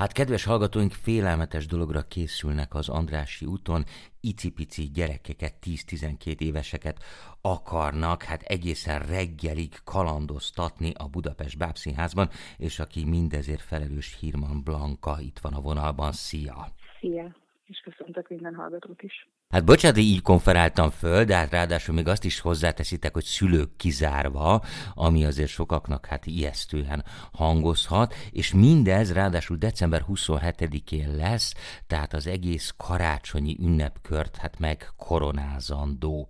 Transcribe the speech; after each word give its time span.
Hát 0.00 0.12
kedves 0.12 0.44
hallgatóink, 0.44 0.92
félelmetes 0.92 1.66
dologra 1.66 2.02
készülnek 2.02 2.74
az 2.74 2.88
Andrási 2.88 3.46
úton, 3.46 3.84
icipici 4.20 4.90
gyerekeket, 4.90 5.54
10-12 5.62 6.40
éveseket 6.40 6.98
akarnak, 7.40 8.22
hát 8.22 8.42
egészen 8.42 9.00
reggelig 9.00 9.72
kalandoztatni 9.84 10.92
a 10.98 11.08
Budapest 11.08 11.58
Bábszínházban, 11.58 12.28
és 12.58 12.78
aki 12.78 13.04
mindezért 13.04 13.60
felelős 13.60 14.18
Hirman 14.20 14.62
Blanka 14.64 15.16
itt 15.20 15.38
van 15.38 15.54
a 15.54 15.60
vonalban. 15.60 16.12
Szia! 16.12 16.66
Szia! 17.00 17.36
És 17.66 17.78
köszöntök 17.78 18.28
minden 18.28 18.54
hallgatót 18.54 19.02
is. 19.02 19.28
Hát 19.50 19.64
bocsánat, 19.64 19.98
így 19.98 20.22
konferáltam 20.22 20.90
föl, 20.90 21.24
de 21.24 21.36
hát 21.36 21.50
ráadásul 21.50 21.94
még 21.94 22.08
azt 22.08 22.24
is 22.24 22.40
hozzáteszitek, 22.40 23.12
hogy 23.12 23.24
szülők 23.24 23.76
kizárva, 23.76 24.60
ami 24.94 25.24
azért 25.24 25.48
sokaknak 25.48 26.06
hát 26.06 26.26
ijesztően 26.26 27.04
hangozhat, 27.32 28.14
és 28.30 28.54
mindez 28.54 29.12
ráadásul 29.12 29.56
december 29.56 30.04
27-én 30.08 31.16
lesz, 31.16 31.54
tehát 31.86 32.12
az 32.12 32.26
egész 32.26 32.74
karácsonyi 32.76 33.56
ünnepkört 33.60 34.36
hát 34.36 34.58
meg 34.58 34.88
koronázandó. 34.96 36.28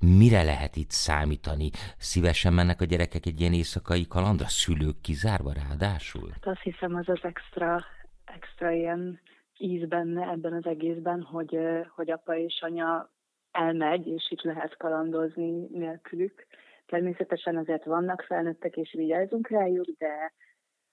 Mire 0.00 0.42
lehet 0.42 0.76
itt 0.76 0.90
számítani? 0.90 1.70
Szívesen 1.96 2.52
mennek 2.52 2.80
a 2.80 2.84
gyerekek 2.84 3.26
egy 3.26 3.40
ilyen 3.40 3.52
éjszakai 3.52 4.06
kalandra, 4.06 4.46
szülők 4.48 5.00
kizárva 5.00 5.52
ráadásul? 5.52 6.30
Hát 6.32 6.46
azt 6.46 6.62
hiszem 6.62 6.94
az 6.94 7.08
az 7.08 7.20
extra, 7.22 7.84
extra 8.24 8.70
ilyen 8.70 9.20
íz 9.58 9.88
benne 9.88 10.30
ebben 10.30 10.52
az 10.52 10.66
egészben, 10.66 11.22
hogy, 11.22 11.58
hogy 11.94 12.10
apa 12.10 12.36
és 12.36 12.58
anya 12.60 13.10
elmegy, 13.50 14.06
és 14.06 14.30
itt 14.30 14.42
lehet 14.42 14.76
kalandozni 14.76 15.66
nélkülük. 15.70 16.46
Természetesen 16.86 17.56
azért 17.56 17.84
vannak 17.84 18.22
felnőttek, 18.22 18.76
és 18.76 18.92
vigyázunk 18.92 19.48
rájuk, 19.48 19.86
de 19.98 20.32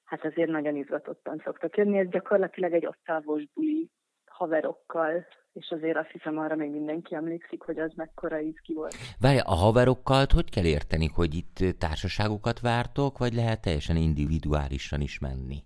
hát 0.03 0.25
azért 0.25 0.49
nagyon 0.49 0.75
izgatottan 0.75 1.41
szoktak 1.43 1.77
jönni. 1.77 1.97
Ez 1.97 2.09
gyakorlatilag 2.09 2.73
egy 2.73 2.85
ottávos 2.85 3.43
buli 3.53 3.89
haverokkal, 4.25 5.25
és 5.53 5.69
azért 5.69 5.97
azt 5.97 6.09
hiszem 6.11 6.37
arra 6.37 6.55
még 6.55 6.71
mindenki 6.71 7.15
emlékszik, 7.15 7.61
hogy 7.61 7.79
az 7.79 7.91
mekkora 7.95 8.39
izgi 8.39 8.73
volt. 8.73 8.95
Várj, 9.19 9.37
a 9.37 9.55
haverokkal 9.55 10.25
hogy 10.33 10.49
kell 10.49 10.65
érteni, 10.65 11.07
hogy 11.07 11.33
itt 11.35 11.77
társaságokat 11.77 12.59
vártok, 12.59 13.17
vagy 13.17 13.33
lehet 13.33 13.61
teljesen 13.61 13.95
individuálisan 13.95 15.01
is 15.01 15.19
menni? 15.19 15.63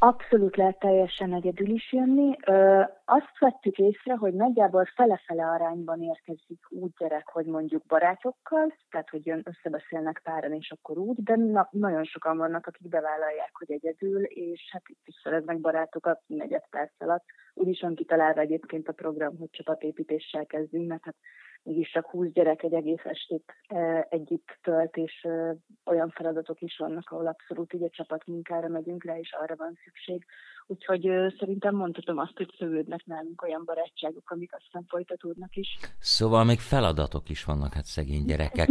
Abszolút 0.00 0.56
lehet 0.56 0.78
teljesen 0.78 1.34
egyedül 1.34 1.68
is 1.68 1.92
jönni. 1.92 2.36
Ö, 2.46 2.82
azt 3.04 3.38
vettük 3.38 3.78
észre, 3.78 4.14
hogy 4.14 4.34
nagyjából 4.34 4.84
fele-fele 4.94 5.46
arányban 5.46 6.02
érkezik 6.02 6.66
úgy 6.68 6.90
gyerek, 6.98 7.28
hogy 7.28 7.46
mondjuk 7.46 7.86
barátokkal, 7.86 8.74
tehát 8.90 9.10
hogy 9.10 9.26
jön, 9.26 9.42
összebeszélnek 9.44 10.20
páran, 10.24 10.52
és 10.52 10.70
akkor 10.70 10.98
úgy, 10.98 11.22
de 11.22 11.36
na, 11.36 11.68
nagyon 11.70 12.04
sokan 12.04 12.36
vannak, 12.36 12.66
akik 12.66 12.88
bevállalják, 12.88 13.50
hogy 13.52 13.72
egyedül, 13.72 14.24
és 14.24 14.68
hát 14.72 14.82
itt 14.88 15.02
is 15.04 15.14
szereznek 15.22 15.60
barátokat 15.60 16.20
negyed 16.26 16.62
perc 16.70 16.92
alatt. 16.98 17.24
Úgy 17.54 17.68
is 17.68 17.80
van 17.80 17.94
kitalálva 17.94 18.40
egyébként 18.40 18.88
a 18.88 18.92
program, 18.92 19.38
hogy 19.38 19.50
csapatépítéssel 19.50 20.46
kezdünk, 20.46 20.88
mert 20.88 21.04
hát 21.04 21.16
mégis 21.62 21.90
csak 21.90 22.06
20 22.06 22.28
gyerek 22.32 22.62
egy 22.62 22.74
egész 22.74 23.04
estét 23.04 23.52
e, 23.68 24.06
együtt 24.10 24.58
tölt, 24.62 24.96
és 24.96 25.22
e, 25.22 25.56
olyan 25.84 26.10
feladatok 26.10 26.60
is 26.60 26.76
vannak, 26.76 27.10
ahol 27.10 27.26
abszolút 27.26 27.72
így 27.72 27.82
a 27.82 27.90
csapatmunkára 27.90 28.68
megyünk 28.68 29.04
rá, 29.04 29.18
és 29.18 29.32
arra 29.32 29.56
van 29.56 29.78
szükség. 29.84 30.24
Úgyhogy 30.70 31.10
szerintem 31.38 31.74
mondhatom 31.74 32.18
azt, 32.18 32.36
hogy 32.36 32.54
szövődnek 32.58 33.04
nálunk 33.04 33.42
olyan 33.42 33.62
barátságok, 33.64 34.30
amik 34.30 34.54
aztán 34.54 34.84
folytatódnak 34.88 35.56
is. 35.56 35.78
Szóval 35.98 36.44
még 36.44 36.58
feladatok 36.58 37.28
is 37.28 37.44
vannak, 37.44 37.72
hát 37.72 37.84
szegény 37.84 38.24
gyerekek. 38.24 38.68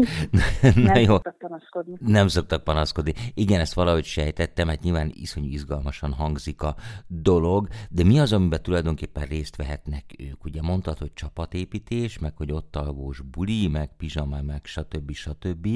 Nem 0.76 0.96
jó. 1.08 1.14
szoktak 1.14 1.38
panaszkodni. 1.38 1.98
Nem 2.00 2.28
szoktak 2.28 2.64
panaszkodni. 2.64 3.14
Igen, 3.34 3.60
ezt 3.60 3.74
valahogy 3.74 4.04
sejtettem, 4.04 4.68
hát 4.68 4.82
nyilván 4.82 5.12
iszonyú 5.14 5.48
izgalmasan 5.48 6.14
hangzik 6.14 6.62
a 6.62 6.76
dolog, 7.08 7.68
de 7.90 8.04
mi 8.04 8.20
az, 8.20 8.34
amiben 8.34 8.62
tulajdonképpen 8.64 9.24
részt 9.24 9.56
vehetnek 9.56 10.04
ők? 10.20 10.44
Ugye 10.46 10.62
mondtad, 10.62 10.98
hogy 10.98 11.14
csapatépítés, 11.14 12.20
meg 12.20 12.36
hogy 12.36 12.52
ott 12.52 12.76
a 12.78 12.88
alvós 12.88 13.22
buli, 13.22 13.68
meg 13.68 13.90
pizsama, 13.98 14.42
meg 14.42 14.66
stb. 14.66 15.12
stb. 15.12 15.68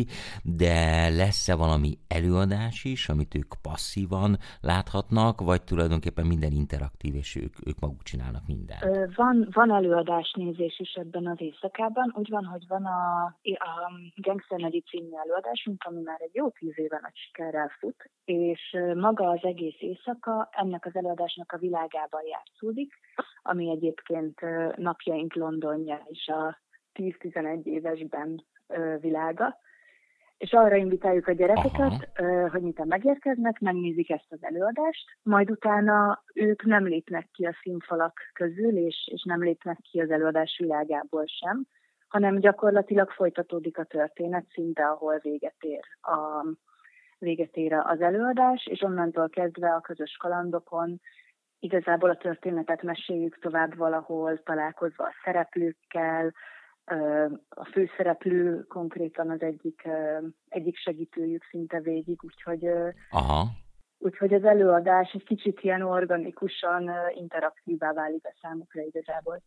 De 0.43 0.75
lesz-e 1.09 1.55
valami 1.55 1.97
előadás 2.07 2.83
is, 2.83 3.09
amit 3.09 3.35
ők 3.35 3.53
passzívan 3.61 4.37
láthatnak, 4.61 5.41
vagy 5.41 5.63
tulajdonképpen 5.63 6.25
minden 6.25 6.51
interaktív, 6.51 7.15
és 7.15 7.35
ők, 7.35 7.53
ők 7.67 7.79
maguk 7.79 8.03
csinálnak 8.03 8.47
mindent? 8.47 9.15
Van, 9.15 9.47
van 9.51 9.71
előadás 9.71 10.33
nézés 10.37 10.79
is 10.79 10.93
ebben 10.93 11.27
az 11.27 11.41
éjszakában. 11.41 12.13
Úgy 12.17 12.29
van, 12.29 12.45
hogy 12.45 12.67
van 12.67 12.85
a, 12.85 13.23
a 13.43 13.91
Gangster 14.15 14.59
Negi 14.59 14.83
című 14.89 15.15
előadásunk, 15.23 15.83
ami 15.83 16.01
már 16.01 16.21
egy 16.21 16.35
jó 16.35 16.49
tíz 16.49 16.79
éve 16.79 16.99
nagy 17.01 17.15
sikerrel 17.15 17.71
fut, 17.79 18.09
és 18.25 18.77
maga 18.95 19.29
az 19.29 19.43
egész 19.43 19.77
éjszaka 19.79 20.49
ennek 20.51 20.85
az 20.85 20.95
előadásnak 20.95 21.51
a 21.51 21.57
világában 21.57 22.21
játszódik, 22.25 22.93
ami 23.41 23.69
egyébként 23.69 24.39
napjaink 24.75 25.35
Londonja 25.35 26.01
és 26.09 26.27
a 26.27 26.69
10-11 26.93 27.63
évesben 27.63 28.45
világa, 28.99 29.57
és 30.37 30.51
arra 30.51 30.75
invitáljuk 30.75 31.27
a 31.27 31.31
gyerekeket, 31.31 32.09
Aha. 32.15 32.49
hogy 32.49 32.61
miután 32.61 32.87
megérkeznek, 32.87 33.59
megnézik 33.59 34.09
ezt 34.09 34.25
az 34.29 34.37
előadást, 34.41 35.17
majd 35.23 35.51
utána 35.51 36.23
ők 36.33 36.63
nem 36.63 36.83
lépnek 36.83 37.27
ki 37.31 37.45
a 37.45 37.57
színfalak 37.61 38.19
közül, 38.33 38.77
és, 38.77 39.09
és 39.11 39.23
nem 39.23 39.43
lépnek 39.43 39.77
ki 39.91 39.99
az 39.99 40.11
előadás 40.11 40.57
világából 40.57 41.25
sem, 41.25 41.65
hanem 42.07 42.39
gyakorlatilag 42.39 43.09
folytatódik 43.09 43.77
a 43.77 43.83
történet 43.83 44.45
szinte, 44.53 44.83
ahol 44.83 45.17
véget 45.17 45.55
ér 45.59 45.83
a, 46.01 46.45
véget 47.17 47.55
ér 47.55 47.73
az 47.73 48.01
előadás, 48.01 48.65
és 48.65 48.81
onnantól 48.81 49.29
kezdve 49.29 49.73
a 49.73 49.81
közös 49.81 50.17
kalandokon 50.19 50.99
igazából 51.59 52.09
a 52.09 52.17
történetet 52.17 52.81
meséljük 52.81 53.39
tovább 53.39 53.75
valahol, 53.75 54.43
találkozva 54.43 55.03
a 55.03 55.13
szereplőkkel, 55.23 56.33
a 57.49 57.65
főszereplő 57.71 58.65
konkrétan 58.67 59.29
az 59.29 59.41
egyik, 59.41 59.87
egyik 60.49 60.77
segítőjük 60.77 61.43
szinte 61.49 61.79
végig, 61.79 62.19
úgyhogy, 62.23 62.65
Aha. 63.09 63.47
úgyhogy 63.97 64.33
az 64.33 64.43
előadás 64.43 65.11
egy 65.13 65.23
kicsit 65.23 65.59
ilyen 65.61 65.81
organikusan 65.81 66.89
interaktívá 67.15 67.93
válik 67.93 68.25
a 68.25 68.33
számukra 68.41 68.81
igazából. 68.81 69.41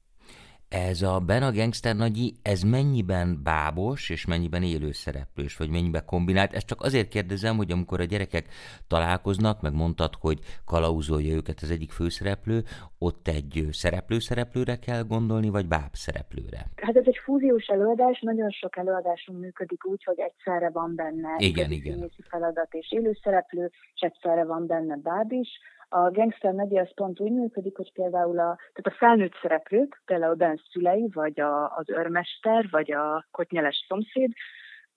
Ez 0.69 1.03
a 1.03 1.19
Ben 1.19 1.43
a 1.43 1.53
Gangster 1.53 1.97
Nagyi, 1.97 2.35
ez 2.43 2.63
mennyiben 2.63 3.41
bábos, 3.43 4.11
és 4.11 4.27
mennyiben 4.27 4.63
élőszereplős, 4.63 5.57
vagy 5.57 5.71
mennyiben 5.71 6.05
kombinált? 6.07 6.53
Ezt 6.53 6.67
csak 6.67 6.81
azért 6.81 7.09
kérdezem, 7.09 7.57
hogy 7.57 7.71
amikor 7.71 8.01
a 8.01 8.05
gyerekek 8.05 8.47
találkoznak, 8.87 9.61
meg 9.61 9.73
mondtad, 9.73 10.15
hogy 10.21 10.39
kalauzolja 10.65 11.35
őket 11.35 11.61
az 11.63 11.71
egyik 11.71 11.91
főszereplő, 11.91 12.63
ott 12.99 13.29
egy 13.29 13.67
szereplő-szereplőre 13.71 14.77
kell 14.77 15.03
gondolni, 15.03 15.49
vagy 15.49 15.67
báb 15.67 15.93
szereplőre? 15.93 16.67
Hát 16.77 16.97
ez 16.97 17.05
egy 17.07 17.21
fúziós 17.25 17.67
előadás, 17.67 18.21
nagyon 18.21 18.51
sok 18.51 18.77
előadásunk 18.77 19.41
működik 19.41 19.87
úgy, 19.87 20.05
hogy 20.05 20.19
egyszerre 20.19 20.71
van 20.71 20.95
benne 20.95 21.35
igen, 21.39 21.71
igen. 21.71 22.11
feladat 22.29 22.75
és 22.75 22.93
élőszereplő, 22.93 23.71
és 23.95 24.01
egyszerre 24.01 24.45
van 24.45 24.67
benne 24.67 24.97
báb 24.97 25.33
is 25.33 25.49
a 25.95 26.11
gangster 26.11 26.53
media 26.53 26.81
az 26.81 26.95
pont 26.95 27.21
úgy 27.21 27.33
működik, 27.33 27.77
hogy 27.77 27.93
például 27.93 28.39
a, 28.39 28.57
tehát 28.73 28.87
a 28.87 28.97
felnőtt 28.99 29.35
szereplők, 29.43 30.03
például 30.05 30.35
Ben 30.35 30.61
szülei, 30.71 31.11
vagy 31.13 31.41
a, 31.41 31.77
az 31.77 31.89
örmester, 31.89 32.67
vagy 32.71 32.93
a 32.93 33.27
kotnyeles 33.31 33.85
szomszéd, 33.89 34.33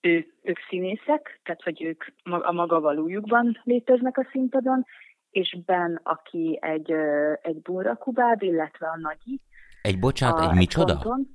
ők, 0.00 0.32
ők 0.42 0.58
színészek, 0.68 1.40
tehát 1.44 1.62
hogy 1.62 1.82
ők 1.82 2.04
a 2.22 2.52
maga 2.52 2.80
valójukban 2.80 3.60
léteznek 3.64 4.18
a 4.18 4.26
színpadon, 4.30 4.84
és 5.30 5.56
Ben, 5.66 6.00
aki 6.02 6.58
egy, 6.60 6.92
egy 7.42 7.62
bunrakubáb, 7.62 8.42
illetve 8.42 8.86
a 8.86 8.98
nagyi. 8.98 9.40
Egy 9.82 9.98
bocsánat, 9.98 10.40
a, 10.40 10.50
egy 10.50 10.56
micsoda? 10.56 10.92
Ponton, 10.92 11.26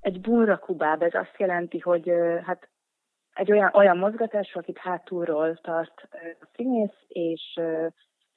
egy 0.00 0.20
bunrakubáb, 0.20 1.02
ez 1.02 1.14
azt 1.14 1.34
jelenti, 1.38 1.78
hogy 1.78 2.10
hát 2.44 2.68
egy 3.34 3.52
olyan, 3.52 3.70
olyan 3.74 3.98
mozgatás, 3.98 4.54
akit 4.54 4.78
hátulról 4.78 5.54
tart 5.54 6.08
a 6.40 6.46
színész, 6.54 6.96
és 7.08 7.60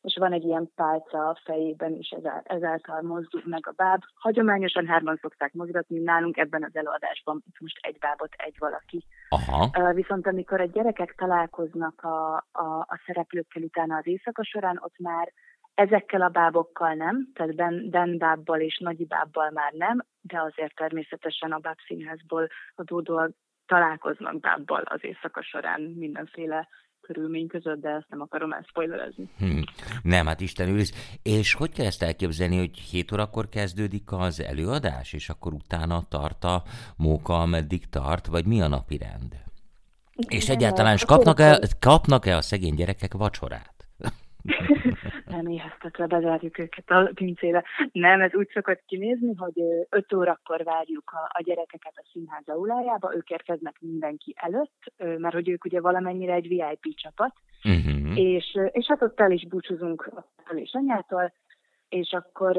és 0.01 0.15
van 0.19 0.33
egy 0.33 0.43
ilyen 0.43 0.71
pálca 0.75 1.27
a 1.27 1.39
fejében 1.43 1.93
is, 1.93 2.15
ezáltal 2.43 3.01
mozdul 3.01 3.41
meg 3.45 3.67
a 3.67 3.73
báb. 3.75 4.01
Hagyományosan 4.13 4.87
hárman 4.87 5.19
szokták 5.21 5.53
mozgatni, 5.53 5.99
nálunk 5.99 6.37
ebben 6.37 6.63
az 6.63 6.75
előadásban 6.75 7.43
itt 7.47 7.59
most 7.59 7.77
egy 7.81 7.97
bábot, 7.97 8.33
egy 8.37 8.55
valaki. 8.59 9.05
Aha. 9.29 9.93
Viszont 9.93 10.27
amikor 10.27 10.61
a 10.61 10.65
gyerekek 10.65 11.15
találkoznak 11.15 12.01
a, 12.01 12.35
a, 12.51 12.79
a 12.79 13.01
szereplőkkel 13.05 13.63
utána 13.63 13.95
az 13.95 14.07
éjszaka 14.07 14.43
során, 14.43 14.79
ott 14.81 14.97
már 14.97 15.33
ezekkel 15.73 16.21
a 16.21 16.29
bábokkal 16.29 16.93
nem, 16.93 17.31
tehát 17.33 17.55
Ben, 17.55 17.89
ben 17.89 18.17
bábbal 18.17 18.59
és 18.59 18.77
Nagyi 18.77 19.05
bábbal 19.05 19.49
már 19.49 19.73
nem, 19.73 20.05
de 20.21 20.41
azért 20.41 20.75
természetesen 20.75 21.51
a 21.51 21.57
bábszínházból 21.57 22.47
adódóan 22.75 23.35
találkoznak 23.65 24.39
bábbal 24.39 24.81
az 24.81 25.03
éjszaka 25.03 25.41
során 25.41 25.81
mindenféle 25.81 26.67
körülmény 27.13 27.47
között, 27.47 27.81
de 27.81 27.89
ezt 27.89 28.05
nem 28.09 28.21
akarom 28.21 28.51
elspoilerezni. 28.51 29.29
Hmm. 29.37 29.61
Nem, 30.01 30.25
hát 30.25 30.41
Isten 30.41 30.69
őriz. 30.69 31.17
És 31.23 31.53
hogy 31.53 31.71
kell 31.71 31.85
ezt 31.85 32.03
elképzelni, 32.03 32.57
hogy 32.57 32.77
7 32.77 33.11
órakor 33.11 33.49
kezdődik 33.49 34.11
az 34.11 34.41
előadás, 34.41 35.13
és 35.13 35.29
akkor 35.29 35.53
utána 35.53 36.03
tart 36.09 36.43
a 36.43 36.63
móka, 36.97 37.41
ameddig 37.41 37.89
tart, 37.89 38.25
vagy 38.25 38.45
mi 38.45 38.61
a 38.61 38.67
napi 38.67 38.97
rend? 38.97 39.35
És 40.27 40.49
egyáltalán 40.49 40.93
is 40.93 41.05
kapnak-e, 41.05 41.59
kapnak-e 41.79 42.35
a 42.35 42.41
szegény 42.41 42.75
gyerekek 42.75 43.13
vacsorát? 43.13 43.87
nem 45.29 45.47
éheztetve 45.47 46.07
bezárjuk 46.07 46.59
őket 46.59 46.89
a 46.89 47.11
pincébe. 47.13 47.63
Nem, 47.91 48.21
ez 48.21 48.35
úgy 48.35 48.49
szokott 48.53 48.81
kinézni, 48.85 49.33
hogy 49.35 49.61
5 49.89 50.13
órakor 50.13 50.63
várjuk 50.63 51.11
a, 51.11 51.29
a 51.37 51.41
gyerekeket 51.43 51.93
a 51.95 52.07
színház 52.11 52.47
aulájába, 52.47 53.15
ők 53.15 53.29
érkeznek 53.29 53.75
mindenki 53.79 54.35
előtt, 54.37 54.93
mert 54.97 55.33
hogy 55.33 55.49
ők 55.49 55.65
ugye 55.65 55.81
valamennyire 55.81 56.33
egy 56.33 56.47
VIP 56.47 56.95
csapat, 56.95 57.33
uh-huh. 57.63 58.17
és, 58.17 58.57
és 58.71 58.85
hát 58.85 59.01
ott 59.01 59.19
el 59.19 59.31
is 59.31 59.47
búcsúzunk 59.47 60.11
a 60.45 60.53
és 60.55 60.73
anyától, 60.73 61.33
és 61.89 62.11
akkor 62.11 62.57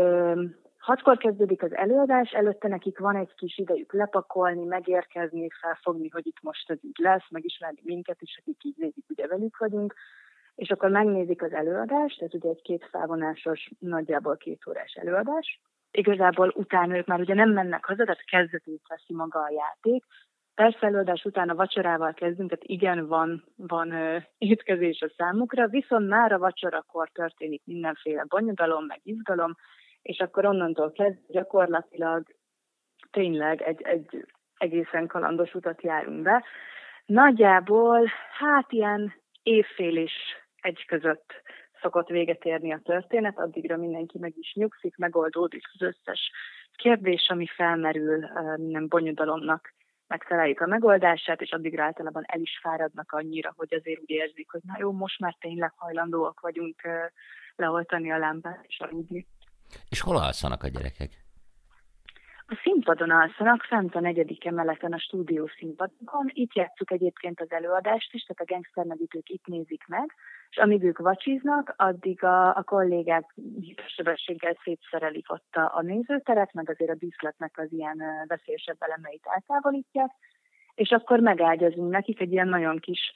Hatkor 0.81 1.17
kezdődik 1.17 1.63
az 1.63 1.75
előadás, 1.75 2.31
előtte 2.31 2.69
nekik 2.69 2.99
van 2.99 3.17
egy 3.17 3.35
kis 3.35 3.59
idejük 3.59 3.93
lepakolni, 3.93 4.65
megérkezni, 4.65 5.49
felfogni, 5.61 6.09
hogy 6.09 6.27
itt 6.27 6.43
most 6.43 6.71
ez 6.71 6.79
így 6.83 6.99
lesz, 6.99 7.31
megismerni 7.31 7.81
minket 7.83 8.17
is, 8.21 8.39
akik 8.41 8.65
így 8.65 8.75
nézik, 8.77 9.05
ugye 9.09 9.27
velük 9.27 9.59
vagyunk, 9.59 9.95
és 10.61 10.71
akkor 10.71 10.91
megnézik 10.91 11.43
az 11.43 11.53
előadást, 11.53 12.23
ez 12.23 12.35
ugye 12.35 12.49
egy 12.49 12.63
két 12.63 12.89
felvonásos, 12.91 13.71
nagyjából 13.79 14.37
két 14.37 14.67
órás 14.69 14.93
előadás. 14.93 15.61
Igazából 15.91 16.53
utána 16.55 16.97
ők 16.97 17.07
már 17.07 17.21
ugye 17.21 17.35
nem 17.35 17.51
mennek 17.51 17.85
haza, 17.85 18.05
tehát 18.05 18.25
kezdetét 18.25 18.83
veszi 18.89 19.15
maga 19.15 19.39
a 19.39 19.51
játék. 19.51 20.05
Persze 20.55 20.87
előadás 20.87 21.25
után 21.25 21.49
a 21.49 21.55
vacsorával 21.55 22.13
kezdünk, 22.13 22.49
tehát 22.49 22.65
igen, 22.65 23.07
van, 23.07 23.45
van 23.57 23.93
ö, 23.93 24.17
étkezés 24.39 25.01
a 25.01 25.13
számukra, 25.17 25.67
viszont 25.67 26.09
már 26.09 26.33
a 26.33 26.39
vacsorakor 26.39 27.09
történik 27.09 27.63
mindenféle 27.65 28.25
bonyodalom, 28.29 28.85
meg 28.85 29.01
izgalom, 29.03 29.55
és 30.03 30.19
akkor 30.19 30.45
onnantól 30.47 30.93
kezd 30.93 31.19
gyakorlatilag 31.29 32.23
tényleg 33.11 33.63
egy, 33.63 33.83
egy 33.83 34.27
egészen 34.57 35.07
kalandos 35.07 35.55
utat 35.55 35.83
járunk 35.83 36.23
be. 36.23 36.45
Nagyjából, 37.07 38.11
hát 38.39 38.73
ilyen 38.73 39.15
évfél 39.43 39.97
is 39.97 40.13
egy 40.61 40.85
között 40.87 41.33
szokott 41.83 42.09
véget 42.09 42.45
érni 42.45 42.73
a 42.73 42.81
történet, 42.85 43.39
addigra 43.39 43.77
mindenki 43.77 44.19
meg 44.19 44.33
is 44.37 44.53
nyugszik, 44.55 44.97
megoldódik 44.97 45.63
az 45.73 45.83
összes 45.83 46.31
kérdés, 46.77 47.27
ami 47.29 47.47
felmerül, 47.47 48.29
minden 48.57 48.89
bonyodalomnak 48.89 49.75
megtaláljuk 50.07 50.61
a 50.61 50.67
megoldását, 50.67 51.41
és 51.41 51.51
addigra 51.51 51.85
általában 51.85 52.25
el 52.27 52.41
is 52.41 52.59
fáradnak 52.63 53.13
annyira, 53.13 53.53
hogy 53.57 53.75
azért 53.75 54.01
úgy 54.01 54.11
érzik, 54.11 54.51
hogy 54.51 54.61
na 54.65 54.75
jó, 54.79 54.93
most 54.93 55.19
már 55.19 55.37
tényleg 55.41 55.73
hajlandóak 55.77 56.41
vagyunk 56.41 56.83
leoltani 57.57 58.13
a 58.13 58.19
lámpát 58.19 58.65
és 58.67 58.81
aludni. 58.81 59.27
És 59.89 60.01
hol 60.01 60.17
alszanak 60.17 60.63
a 60.63 60.69
gyerekek? 60.69 61.11
A 62.53 62.61
színpadon 62.63 63.11
alszanak, 63.11 63.63
fent 63.63 63.95
a 63.95 64.01
negyedik 64.01 64.45
emeleten 64.45 64.93
a 64.93 64.99
stúdió 64.99 65.47
színpadon. 65.59 66.27
Itt 66.27 66.55
játszuk 66.55 66.91
egyébként 66.91 67.41
az 67.41 67.51
előadást 67.51 68.15
is, 68.15 68.23
tehát 68.23 68.51
a 68.51 68.53
gangstermedítők 68.53 69.29
itt 69.29 69.47
nézik 69.47 69.87
meg, 69.87 70.15
és 70.51 70.57
amíg 70.57 70.83
ők 70.83 70.99
vacsiznak, 70.99 71.75
addig 71.77 72.25
a, 72.25 72.57
a 72.57 72.63
kollégák 72.63 73.35
sebességgel 73.87 74.57
szétszerelik 74.63 75.33
ott 75.33 75.55
a, 75.57 75.71
a 75.75 75.83
nézőteret, 75.83 76.53
meg 76.53 76.71
azért 76.71 76.91
a 76.91 76.95
díszletnek 76.95 77.59
az 77.59 77.73
ilyen 77.73 78.03
veszélyesebb 78.27 78.77
elemeit 78.79 79.23
eltávolítják, 79.25 80.11
és 80.75 80.91
akkor 80.91 81.21
megágyazunk 81.21 81.91
nekik, 81.91 82.21
egy 82.21 82.33
ilyen 82.33 82.49
nagyon 82.49 82.79
kis 82.79 83.13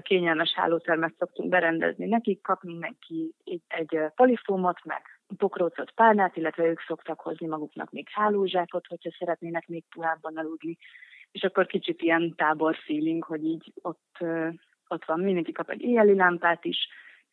kényelmes 0.00 0.52
hálótermet 0.54 1.14
szoktunk 1.18 1.48
berendezni 1.48 2.06
nekik, 2.06 2.42
kap 2.42 2.62
mindenki 2.62 3.34
egy, 3.44 3.62
egy 3.68 3.98
polifómot, 4.14 4.84
meg 4.84 5.02
pokrócot, 5.36 5.90
pálnát, 5.90 6.36
illetve 6.36 6.64
ők 6.64 6.80
szoktak 6.80 7.20
hozni 7.20 7.46
maguknak 7.46 7.90
még 7.90 8.08
hálózsákot, 8.10 8.86
hogyha 8.86 9.10
szeretnének 9.18 9.68
még 9.68 9.84
puhábban 9.90 10.36
aludni. 10.36 10.78
És 11.32 11.42
akkor 11.42 11.66
kicsit 11.66 12.02
ilyen 12.02 12.34
tábor 12.36 12.76
feeling, 12.76 13.24
hogy 13.24 13.44
így 13.44 13.72
ott, 13.82 14.16
ott 14.88 15.04
van, 15.04 15.20
mindenki 15.20 15.52
kap 15.52 15.70
egy 15.70 15.82
éjjeli 15.82 16.14
lámpát 16.14 16.64
is, 16.64 16.88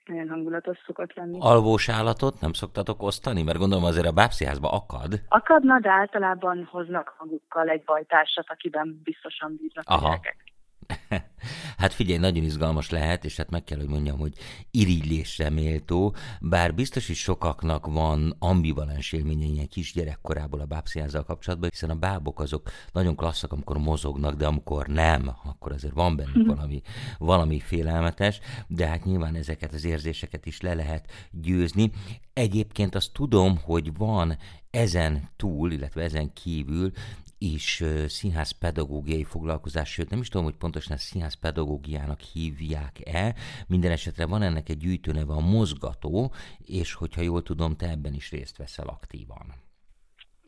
nagyon 0.05 0.29
hangulatos 0.29 0.77
szokott 0.85 1.13
lenni. 1.13 1.37
Alvós 1.41 1.89
állatot 1.89 2.41
nem 2.41 2.53
szoktatok 2.53 3.03
osztani? 3.03 3.43
Mert 3.43 3.57
gondolom 3.57 3.83
azért 3.83 4.05
a 4.05 4.11
bábsziházba 4.11 4.71
akad. 4.71 5.21
Akadna, 5.27 5.79
de 5.79 5.89
általában 5.89 6.67
hoznak 6.71 7.15
magukkal 7.19 7.69
egy 7.69 7.83
bajtársat, 7.83 8.45
akiben 8.49 9.01
biztosan 9.03 9.55
bíznak 9.61 9.83
Aha. 9.87 10.05
a 10.05 10.09
gyerekek. 10.09 10.48
Hát 11.77 11.93
figyelj, 11.93 12.19
nagyon 12.19 12.43
izgalmas 12.43 12.89
lehet, 12.89 13.25
és 13.25 13.37
hát 13.37 13.49
meg 13.49 13.63
kell, 13.63 13.77
hogy 13.77 13.87
mondjam, 13.87 14.17
hogy 14.17 14.33
irigylésre 14.71 15.49
méltó, 15.49 16.15
bár 16.41 16.75
biztos, 16.75 17.07
hogy 17.07 17.15
sokaknak 17.15 17.85
van 17.85 18.35
ambivalens 18.39 19.11
élménye 19.11 19.45
ilyen 19.45 19.67
kisgyerekkorából 19.67 20.59
a 20.59 20.65
bábszínházzal 20.65 21.23
kapcsolatban, 21.23 21.69
hiszen 21.69 21.89
a 21.89 21.95
bábok 21.95 22.39
azok 22.39 22.69
nagyon 22.91 23.15
klasszak, 23.15 23.51
amikor 23.51 23.77
mozognak, 23.77 24.35
de 24.35 24.45
amikor 24.47 24.87
nem, 24.87 25.35
akkor 25.43 25.71
azért 25.71 25.93
van 25.93 26.15
bennük 26.15 26.35
mhm. 26.35 26.47
valami, 26.47 26.81
valami 27.17 27.59
félelmetes, 27.59 28.39
de 28.67 28.87
hát 28.87 29.05
nyilván 29.05 29.35
ezeket 29.35 29.73
az 29.73 29.85
érzéseket 29.85 30.45
is 30.45 30.61
le 30.61 30.73
lehet 30.73 31.11
győzni. 31.31 31.91
Egyébként 32.33 32.95
azt 32.95 33.13
tudom, 33.13 33.57
hogy 33.63 33.97
van 33.97 34.37
ezen 34.69 35.29
túl, 35.35 35.71
illetve 35.71 36.03
ezen 36.03 36.33
kívül 36.33 36.91
is 37.39 37.83
színház 38.07 38.51
pedagógiai 38.51 39.23
foglalkozás, 39.23 39.91
sőt 39.91 40.09
nem 40.09 40.19
is 40.19 40.27
tudom, 40.27 40.45
hogy 40.45 40.55
pontosan 40.55 40.93
ezt 40.93 41.05
színház 41.05 41.33
pedagógiának 41.33 42.21
hívják-e. 42.21 43.35
Minden 43.67 43.91
esetre 43.91 44.25
van 44.25 44.41
ennek 44.41 44.69
egy 44.69 44.77
gyűjtőneve 44.77 45.33
a 45.33 45.39
mozgató, 45.39 46.33
és 46.57 46.93
hogyha 46.93 47.21
jól 47.21 47.43
tudom, 47.43 47.75
te 47.75 47.89
ebben 47.89 48.13
is 48.13 48.31
részt 48.31 48.57
veszel 48.57 48.87
aktívan. 48.87 49.67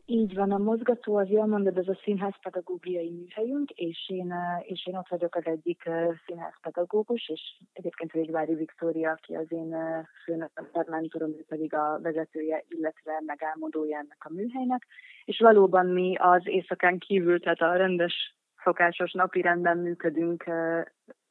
Így 0.06 0.34
van, 0.34 0.52
a 0.52 0.58
mozgató, 0.58 1.16
az 1.16 1.28
jól 1.28 1.46
mondod, 1.46 1.78
ez 1.78 1.88
a 1.88 1.98
színházpedagógiai 2.02 3.10
műhelyünk, 3.10 3.70
és 3.70 4.10
én, 4.10 4.34
és 4.62 4.86
én 4.86 4.96
ott 4.96 5.08
vagyok 5.08 5.34
az 5.34 5.46
egyik 5.46 5.90
színházpedagógus, 6.26 7.28
és 7.28 7.40
egyébként 7.72 8.12
Végvári 8.12 8.54
Viktória, 8.54 9.10
aki 9.10 9.34
az 9.34 9.52
én 9.52 9.76
főnököm, 10.24 10.66
mentorom, 10.86 11.30
ő 11.30 11.44
pedig 11.48 11.74
a 11.74 11.98
vezetője, 12.02 12.64
illetve 12.68 13.22
megálmodója 13.26 13.96
ennek 13.96 14.24
a 14.24 14.32
műhelynek. 14.32 14.86
És 15.24 15.38
valóban 15.38 15.86
mi 15.86 16.16
az 16.16 16.42
éjszakán 16.44 16.98
kívül, 16.98 17.40
tehát 17.40 17.60
a 17.60 17.76
rendes 17.76 18.34
szokásos 18.62 19.12
napi 19.12 19.40
rendben 19.40 19.78
működünk 19.78 20.44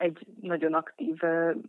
egy 0.02 0.26
nagyon 0.42 0.74
aktív 0.74 1.20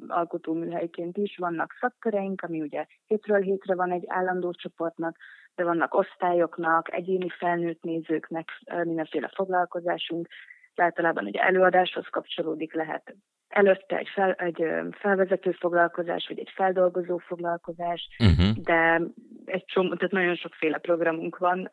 alkotóműhelyként 0.08 1.17
is. 1.17 1.37
Vannak 1.37 1.76
szakköreink, 1.81 2.43
ami 2.43 2.61
ugye 2.61 2.87
hétről 3.06 3.40
hétre 3.40 3.75
van 3.75 3.93
egy 3.93 4.05
állandó 4.06 4.52
csoportnak, 4.52 5.17
de 5.55 5.64
vannak 5.64 5.94
osztályoknak, 5.94 6.93
egyéni 6.93 7.29
felnőtt 7.29 7.82
nézőknek 7.82 8.49
mindenféle 8.82 9.31
foglalkozásunk, 9.34 10.29
általában 10.75 11.26
egy 11.26 11.37
előadáshoz 11.37 12.06
kapcsolódik, 12.11 12.75
lehet 12.75 13.14
előtte 13.53 13.97
egy, 13.97 14.09
fel, 14.09 14.33
egy 14.33 14.65
felvezető 14.91 15.51
foglalkozás, 15.51 16.27
vagy 16.29 16.39
egy 16.39 16.53
feldolgozó 16.55 17.19
foglalkozás, 17.19 18.09
uh-huh. 18.19 18.57
de 18.57 19.01
egy 19.45 19.65
csomó, 19.65 19.95
tehát 19.95 20.13
nagyon 20.13 20.35
sokféle 20.35 20.79
programunk 20.79 21.39
van. 21.39 21.71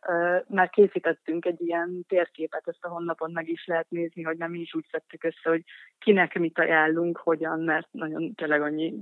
Már 0.47 0.69
készítettünk 0.69 1.45
egy 1.45 1.61
ilyen 1.61 2.05
térképet, 2.07 2.67
ezt 2.67 2.85
a 2.85 2.89
honlapon 2.89 3.31
meg 3.31 3.49
is 3.49 3.65
lehet 3.65 3.89
nézni, 3.89 4.23
hogy 4.23 4.37
nem 4.37 4.53
is 4.53 4.73
úgy 4.73 4.85
szedtük 4.91 5.23
össze, 5.23 5.49
hogy 5.49 5.63
kinek 5.99 6.39
mit 6.39 6.59
ajánlunk, 6.59 7.17
hogyan, 7.17 7.59
mert 7.59 7.87
nagyon 7.91 8.33
tényleg 8.35 8.61
annyi 8.61 8.93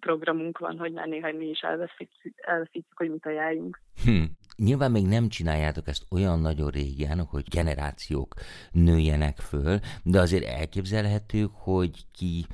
programunk 0.00 0.58
van, 0.58 0.78
hogy 0.78 0.92
már 0.92 1.06
néha 1.06 1.32
mi 1.32 1.48
is 1.48 1.60
elveszítjük, 1.60 2.34
elveszítjük 2.36 2.96
hogy 2.96 3.10
mit 3.10 3.26
ajánljunk. 3.26 3.80
Hm. 4.04 4.22
Nyilván 4.64 4.90
még 4.90 5.06
nem 5.06 5.28
csináljátok 5.28 5.88
ezt 5.88 6.06
olyan 6.10 6.40
nagyon 6.40 6.70
régen, 6.70 7.20
hogy 7.20 7.48
generációk 7.48 8.34
nőjenek 8.70 9.38
föl, 9.38 9.80
de 10.02 10.20
azért 10.20 10.44
elképzelhető, 10.44 11.48
hogy 11.52 12.04
ki 12.12 12.46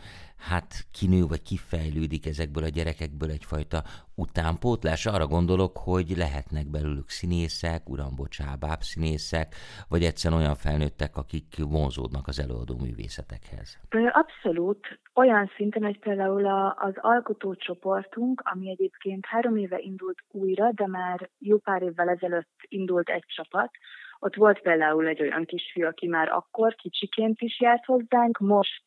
hát 0.51 0.71
kinő 0.99 1.23
vagy 1.27 1.43
kifejlődik 1.43 2.27
ezekből 2.27 2.65
a 2.65 2.75
gyerekekből 2.77 3.31
egyfajta 3.31 3.83
utánpótlás. 4.15 5.07
Arra 5.07 5.27
gondolok, 5.27 5.77
hogy 5.77 6.09
lehetnek 6.17 6.67
belőlük 6.71 7.09
színészek, 7.09 7.89
uram, 7.89 8.15
bocsá, 8.17 8.55
színészek, 8.81 9.55
vagy 9.89 10.03
egyszerűen 10.03 10.41
olyan 10.41 10.55
felnőttek, 10.55 11.17
akik 11.17 11.47
vonzódnak 11.59 12.27
az 12.27 12.41
előadó 12.41 12.75
művészetekhez. 12.79 13.79
Abszolút. 14.13 14.99
Olyan 15.15 15.51
szinten, 15.57 15.83
hogy 15.83 15.99
például 15.99 16.47
az 16.77 16.95
alkotócsoportunk, 16.97 18.43
ami 18.45 18.71
egyébként 18.71 19.27
három 19.27 19.57
éve 19.57 19.79
indult 19.79 20.19
újra, 20.31 20.71
de 20.73 20.87
már 20.87 21.31
jó 21.39 21.59
pár 21.59 21.83
évvel 21.83 22.09
ezelőtt 22.09 22.57
indult 22.69 23.09
egy 23.09 23.25
csapat, 23.27 23.71
ott 24.19 24.35
volt 24.35 24.61
például 24.61 25.07
egy 25.07 25.21
olyan 25.21 25.45
kisfiú, 25.45 25.87
aki 25.87 26.07
már 26.07 26.29
akkor 26.29 26.75
kicsiként 26.75 27.41
is 27.41 27.61
járt 27.61 27.85
hozzánk, 27.85 28.39
most, 28.39 28.83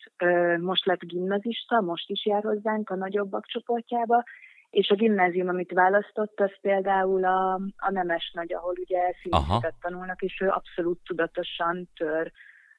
most 0.59 0.86
lett 0.86 1.05
gimnazista, 1.05 1.81
most 1.81 2.09
is 2.09 2.25
jár 2.25 2.43
hozzánk 2.43 2.89
a 2.89 2.95
nagyobbak 2.95 3.45
csoportjába, 3.45 4.24
és 4.69 4.89
a 4.89 4.95
gimnázium, 4.95 5.48
amit 5.48 5.71
választott, 5.71 6.39
az 6.39 6.51
például 6.62 7.25
a, 7.25 7.53
a 7.77 7.91
Nemes 7.91 8.31
Nagy, 8.33 8.53
ahol 8.53 8.75
ugye 8.79 9.00
színészetet 9.21 9.75
tanulnak, 9.81 10.21
és 10.21 10.41
ő 10.41 10.48
abszolút 10.48 11.00
tudatosan 11.05 11.89
tör 11.95 12.31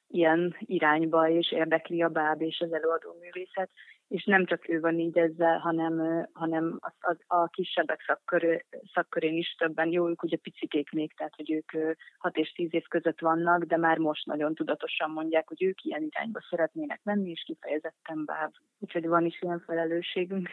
ilyen 0.07 0.55
irányba, 0.59 1.29
és 1.29 1.51
érdekli 1.51 2.01
a 2.01 2.09
báb 2.09 2.41
és 2.41 2.59
az 2.59 2.73
előadó 2.73 3.15
művészet. 3.19 3.69
És 4.11 4.25
nem 4.25 4.45
csak 4.45 4.69
ő 4.69 4.79
van 4.79 4.99
így 4.99 5.17
ezzel, 5.17 5.57
hanem, 5.57 6.25
hanem 6.33 6.77
az, 6.79 6.93
az, 6.99 7.17
a 7.27 7.47
kisebbek 7.47 8.03
szakköré, 8.07 8.65
szakkörén 8.93 9.37
is 9.37 9.55
többen, 9.57 9.91
jó, 9.91 10.09
ők 10.09 10.23
ugye 10.23 10.37
picikék 10.37 10.91
még, 10.91 11.13
tehát 11.13 11.35
hogy 11.35 11.51
ők 11.51 11.97
6 12.17 12.37
és 12.37 12.51
10 12.51 12.67
év 12.73 12.83
között 12.87 13.19
vannak, 13.19 13.63
de 13.63 13.77
már 13.77 13.97
most 13.97 14.25
nagyon 14.25 14.55
tudatosan 14.55 15.09
mondják, 15.09 15.47
hogy 15.47 15.63
ők 15.63 15.83
ilyen 15.83 16.03
irányba 16.03 16.39
szeretnének 16.49 16.99
menni, 17.03 17.29
és 17.29 17.43
kifejezetten 17.45 18.25
báv. 18.25 18.51
Úgyhogy 18.79 19.07
van 19.07 19.25
is 19.25 19.41
ilyen 19.41 19.63
felelősségünk. 19.65 20.49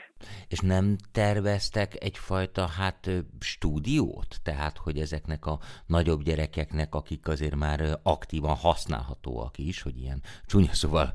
És 0.49 0.61
nem 0.61 0.97
terveztek 1.12 2.03
egyfajta 2.03 2.67
hát 2.67 3.11
stúdiót? 3.41 4.37
Tehát, 4.43 4.77
hogy 4.77 4.99
ezeknek 4.99 5.47
a 5.47 5.59
nagyobb 5.87 6.23
gyerekeknek, 6.23 6.95
akik 6.95 7.29
azért 7.29 7.57
már 7.57 7.81
aktívan 8.03 8.55
használhatóak 8.55 9.59
is, 9.59 9.83
hogy 9.83 9.97
ilyen 9.99 10.21
csúnya 10.47 10.73
szóval 10.73 11.12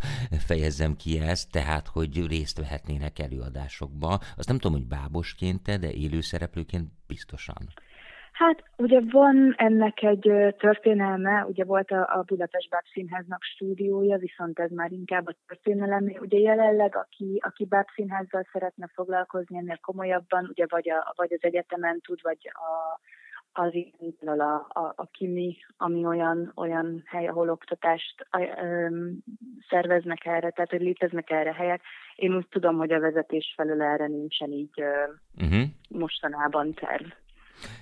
fejezzem 0.47 0.95
ki 0.95 1.19
ezt, 1.19 1.51
tehát, 1.51 1.87
hogy 1.87 2.17
részt 2.35 2.57
vehetnének 2.59 3.15
előadásokba. 3.19 4.11
Azt 4.39 4.49
nem 4.51 4.59
tudom, 4.59 4.77
hogy 4.77 4.87
bábosként, 4.97 5.63
de 5.83 5.89
élőszereplőként 6.05 6.87
biztosan. 7.07 7.63
Hát 8.33 8.63
ugye 8.77 8.99
van 9.11 9.53
ennek 9.57 10.03
egy 10.03 10.31
történelme, 10.57 11.45
ugye 11.45 11.63
volt 11.63 11.91
a, 11.91 12.01
a 12.17 12.23
Budapest 12.25 12.69
Báb 12.69 12.83
Színháznak 12.93 13.43
stúdiója, 13.43 14.17
viszont 14.17 14.59
ez 14.59 14.71
már 14.71 14.91
inkább 14.91 15.27
a 15.27 15.35
történelem. 15.47 16.03
Ugye 16.19 16.39
jelenleg, 16.39 16.95
aki, 16.95 17.39
aki 17.41 17.65
Báb 17.65 17.87
Színházzal 17.95 18.47
szeretne 18.51 18.87
foglalkozni 18.93 19.57
ennél 19.57 19.77
komolyabban, 19.81 20.47
ugye 20.49 20.65
vagy, 20.69 20.89
a, 20.89 21.13
vagy 21.15 21.33
az 21.33 21.43
egyetemen 21.43 21.99
tud, 22.05 22.19
vagy 22.21 22.49
a, 22.51 22.99
az 23.53 23.71
például 24.19 24.41
a, 24.41 24.79
a, 24.79 24.93
a 24.95 25.05
KIMI, 25.11 25.57
ami 25.77 26.05
olyan, 26.05 26.51
olyan 26.55 27.03
hely, 27.05 27.27
ahol 27.27 27.49
oktatást 27.49 28.27
ö, 28.31 28.87
szerveznek 29.69 30.25
erre, 30.25 30.49
tehát 30.49 30.69
hogy 30.69 30.81
léteznek 30.81 31.29
erre 31.29 31.53
helyek. 31.53 31.81
Én 32.15 32.35
úgy 32.35 32.47
tudom, 32.47 32.77
hogy 32.77 32.91
a 32.91 32.99
vezetés 32.99 33.53
felül 33.55 33.81
erre 33.81 34.07
nincsen 34.07 34.51
így 34.51 34.81
ö, 34.81 34.91
uh-huh. 35.45 35.63
mostanában 35.87 36.73
terv. 36.73 37.05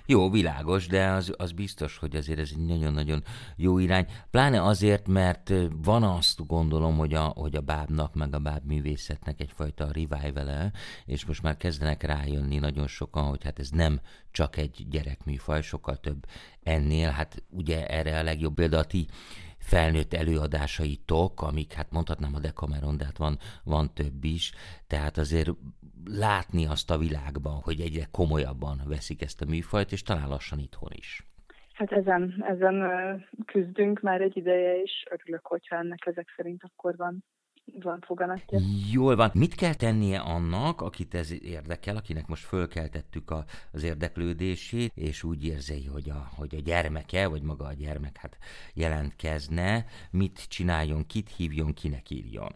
Jó, 0.06 0.30
világos, 0.30 0.86
de 0.86 1.06
az, 1.06 1.32
az 1.36 1.52
biztos, 1.52 1.96
hogy 1.96 2.16
azért 2.16 2.38
ez 2.38 2.50
egy 2.52 2.64
nagyon-nagyon 2.64 3.22
jó 3.56 3.78
irány. 3.78 4.06
Pláne 4.30 4.62
azért, 4.62 5.08
mert 5.08 5.52
van 5.82 6.02
azt 6.02 6.46
gondolom, 6.46 6.96
hogy 6.96 7.14
a, 7.14 7.22
hogy 7.22 7.56
a 7.56 7.60
bábnak, 7.60 8.14
meg 8.14 8.34
a 8.34 8.38
báb 8.38 8.66
művészetnek 8.66 9.40
egyfajta 9.40 9.88
revival 9.92 10.72
és 11.04 11.24
most 11.24 11.42
már 11.42 11.56
kezdenek 11.56 12.02
rájönni 12.02 12.58
nagyon 12.58 12.86
sokan, 12.86 13.24
hogy 13.24 13.44
hát 13.44 13.58
ez 13.58 13.70
nem 13.70 14.00
csak 14.30 14.56
egy 14.56 14.86
gyerekműfaj, 14.90 15.62
sokkal 15.62 15.96
több 15.96 16.26
ennél. 16.62 17.10
Hát 17.10 17.42
ugye 17.50 17.86
erre 17.86 18.18
a 18.18 18.22
legjobb 18.22 18.54
példa 18.54 18.78
a 18.78 18.84
ti 18.84 19.06
felnőtt 19.62 20.12
előadásaitok, 20.14 21.42
amik 21.42 21.72
hát 21.72 21.90
mondhatnám 21.90 22.34
a 22.34 22.40
Decameron, 22.40 22.96
de 22.96 23.04
hát 23.04 23.18
van, 23.18 23.38
van 23.64 23.94
több 23.94 24.24
is, 24.24 24.52
tehát 24.86 25.16
azért 25.16 25.50
látni 26.04 26.66
azt 26.66 26.90
a 26.90 26.98
világban, 26.98 27.60
hogy 27.62 27.80
egyre 27.80 28.04
komolyabban 28.10 28.80
veszik 28.86 29.22
ezt 29.22 29.42
a 29.42 29.46
műfajt, 29.48 29.92
és 29.92 30.02
talán 30.02 30.28
lassan 30.28 30.58
itthon 30.58 30.90
is. 30.92 31.22
Hát 31.72 31.92
ezen, 31.92 32.44
ezen 32.48 32.76
küzdünk 33.46 34.00
már 34.00 34.20
egy 34.20 34.36
ideje 34.36 34.82
is. 34.82 35.04
Örülök, 35.10 35.46
hogyha 35.46 35.76
ennek 35.76 36.06
ezek 36.06 36.32
szerint 36.36 36.62
akkor 36.64 36.96
van 36.96 37.24
van 37.64 38.00
foganatja. 38.00 38.60
Jól 38.92 39.16
van. 39.16 39.30
Mit 39.34 39.54
kell 39.54 39.74
tennie 39.74 40.18
annak, 40.18 40.80
akit 40.80 41.14
ez 41.14 41.32
érdekel, 41.42 41.96
akinek 41.96 42.26
most 42.26 42.44
fölkeltettük 42.44 43.30
a, 43.30 43.44
az 43.72 43.82
érdeklődését, 43.82 44.92
és 44.94 45.22
úgy 45.22 45.44
érzi, 45.44 45.86
hogy 45.86 46.10
a, 46.10 46.30
hogy 46.36 46.54
a 46.54 46.60
gyermeke, 46.60 47.26
vagy 47.26 47.42
maga 47.42 47.64
a 47.64 47.72
gyermek 47.72 48.16
hát 48.16 48.38
jelentkezne, 48.74 49.86
mit 50.10 50.48
csináljon, 50.48 51.06
kit 51.06 51.30
hívjon, 51.36 51.74
kinek 51.74 52.10
írjon? 52.10 52.52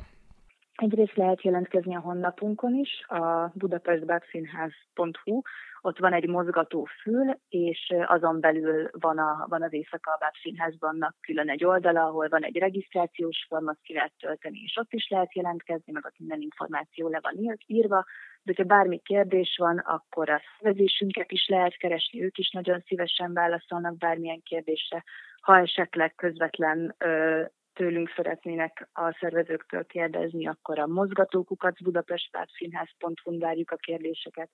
Egyrészt 0.76 1.16
lehet 1.16 1.42
jelentkezni 1.42 1.96
a 1.96 2.00
honlapunkon 2.00 2.74
is, 2.74 3.04
a 3.06 3.50
budapestbábszínház.hu, 3.54 5.40
ott 5.80 5.98
van 5.98 6.12
egy 6.12 6.28
mozgató 6.28 6.88
fül, 7.02 7.38
és 7.48 7.94
azon 8.06 8.40
belül 8.40 8.88
van, 8.92 9.18
a, 9.18 9.46
van 9.48 9.62
az 9.62 9.72
Éjszaka 9.72 10.16
Báb 10.20 10.32
Színházban 10.42 11.14
külön 11.20 11.50
egy 11.50 11.64
oldala, 11.64 12.02
ahol 12.02 12.28
van 12.28 12.44
egy 12.44 12.56
regisztrációs 12.56 13.46
forma, 13.48 13.70
azt 13.70 13.82
ki 13.82 13.92
lehet 13.92 14.12
tölteni, 14.18 14.58
és 14.58 14.76
ott 14.76 14.92
is 14.92 15.08
lehet 15.08 15.34
jelentkezni, 15.34 15.92
meg 15.92 16.04
ott 16.04 16.18
minden 16.18 16.40
információ 16.40 17.08
le 17.08 17.20
van 17.22 17.58
írva, 17.66 18.04
de 18.42 18.52
ha 18.56 18.62
bármi 18.62 18.98
kérdés 18.98 19.56
van, 19.58 19.78
akkor 19.78 20.30
a 20.30 20.40
szervezésünket 20.58 21.32
is 21.32 21.48
lehet 21.48 21.76
keresni, 21.76 22.22
ők 22.22 22.38
is 22.38 22.50
nagyon 22.50 22.82
szívesen 22.86 23.32
válaszolnak 23.32 23.96
bármilyen 23.96 24.42
kérdésre. 24.42 25.04
Ha 25.40 25.58
esetleg 25.58 26.14
közvetlen 26.14 26.94
ö, 26.98 27.42
tőlünk 27.76 28.12
szeretnének 28.16 28.88
a 28.92 29.16
szervezőktől 29.20 29.86
kérdezni, 29.86 30.46
akkor 30.46 30.78
a 30.78 30.86
mozgatókukat 30.86 31.82
budapestpártszínház.hu 31.82 33.38
várjuk 33.38 33.70
a 33.70 33.76
kérdéseket, 33.76 34.48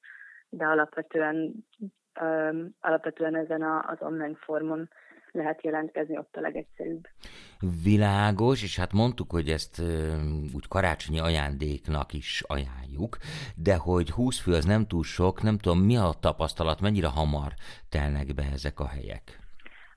de 0.49 0.65
alapvetően, 0.65 1.67
um, 2.21 2.75
alapvetően 2.81 3.37
ezen 3.37 3.63
a, 3.63 3.85
az 3.89 3.97
online 4.01 4.37
formon 4.37 4.89
lehet 5.33 5.63
jelentkezni, 5.63 6.19
ott 6.19 6.37
a 6.37 6.41
legegyszerűbb. 6.41 7.09
Világos, 7.83 8.63
és 8.63 8.77
hát 8.77 8.93
mondtuk, 8.93 9.31
hogy 9.31 9.49
ezt 9.49 9.79
ö, 9.79 10.17
úgy 10.55 10.69
karácsonyi 10.69 11.19
ajándéknak 11.19 12.13
is 12.13 12.43
ajánljuk, 12.47 13.17
de 13.57 13.77
hogy 13.77 14.11
20 14.11 14.41
fő 14.41 14.53
az 14.53 14.65
nem 14.65 14.87
túl 14.87 15.03
sok, 15.03 15.43
nem 15.43 15.59
tudom, 15.59 15.79
mi 15.79 15.97
a 15.97 16.13
tapasztalat, 16.21 16.81
mennyire 16.81 17.09
hamar 17.09 17.53
telnek 17.89 18.35
be 18.35 18.43
ezek 18.53 18.81
a 18.81 18.87
helyek? 18.87 19.42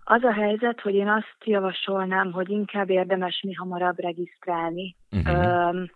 Az 0.07 0.23
a 0.23 0.33
helyzet, 0.33 0.81
hogy 0.81 0.95
én 0.95 1.07
azt 1.07 1.37
javasolnám, 1.43 2.31
hogy 2.31 2.49
inkább 2.49 2.89
érdemes 2.89 3.41
mi 3.41 3.53
hamarabb 3.53 3.99
regisztrálni. 3.99 4.95
Uh-huh. 5.11 5.87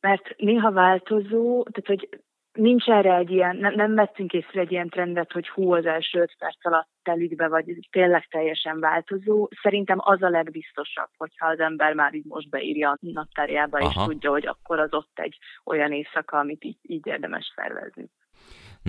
mert 0.00 0.36
néha 0.36 0.72
változó, 0.72 1.62
tehát 1.62 1.86
hogy 1.86 2.08
nincs 2.52 2.88
erre 2.88 3.16
egy 3.16 3.30
ilyen, 3.30 3.56
nem, 3.56 3.74
nem 3.74 3.94
vettünk 3.94 4.32
észre 4.32 4.60
egy 4.60 4.72
ilyen 4.72 4.88
trendet, 4.88 5.32
hogy 5.32 5.48
hú, 5.48 5.72
az 5.72 5.86
első 5.86 6.20
öt 6.20 6.36
perc 6.38 6.66
alatt 6.66 6.88
telik 7.02 7.36
be, 7.36 7.48
vagy 7.48 7.88
tényleg 7.90 8.26
teljesen 8.26 8.80
változó. 8.80 9.48
Szerintem 9.62 9.98
az 10.00 10.22
a 10.22 10.28
legbiztosabb, 10.28 11.08
hogyha 11.16 11.46
az 11.46 11.58
ember 11.58 11.94
már 11.94 12.14
így 12.14 12.24
most 12.24 12.48
beírja 12.48 12.90
a 12.90 12.98
naptárjába, 13.00 13.78
Aha. 13.78 13.88
és 13.88 14.06
tudja, 14.06 14.30
hogy 14.30 14.46
akkor 14.46 14.78
az 14.78 14.94
ott 14.94 15.18
egy 15.18 15.38
olyan 15.64 15.92
éjszaka, 15.92 16.38
amit 16.38 16.64
így, 16.64 16.78
így 16.82 17.06
érdemes 17.06 17.52
szervezni. 17.54 18.10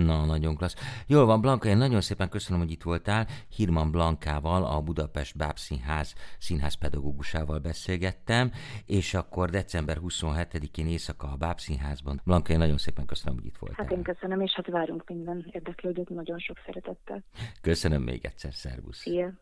Na, 0.06 0.24
nagyon 0.24 0.56
klassz. 0.56 1.04
Jól 1.06 1.26
van, 1.26 1.40
Blanka, 1.40 1.68
én 1.68 1.76
nagyon 1.76 2.00
szépen 2.00 2.28
köszönöm, 2.28 2.60
hogy 2.60 2.70
itt 2.70 2.82
voltál. 2.82 3.26
Hirman 3.48 3.90
Blankával, 3.90 4.64
a 4.64 4.80
Budapest 4.80 5.36
Bábszínház 5.36 6.14
színházpedagógusával 6.38 7.58
beszélgettem, 7.58 8.50
és 8.86 9.14
akkor 9.14 9.50
december 9.50 9.98
27-én 10.02 10.86
éjszaka 10.86 11.30
a 11.30 11.36
Bábszínházban. 11.36 12.20
Blanka, 12.24 12.52
én 12.52 12.58
nagyon 12.58 12.78
szépen 12.78 13.06
köszönöm, 13.06 13.38
hogy 13.38 13.46
itt 13.46 13.56
voltál. 13.56 13.84
Hát 13.84 13.96
én 13.96 14.02
köszönöm, 14.02 14.40
és 14.40 14.52
hát 14.54 14.66
várunk 14.66 15.08
minden 15.08 15.48
érdeklődőt 15.50 16.08
nagyon 16.08 16.38
sok 16.38 16.56
szeretettel. 16.66 17.22
Köszönöm 17.60 18.02
még 18.02 18.24
egyszer, 18.24 18.54
szervusz. 18.54 18.98
Szia. 18.98 19.32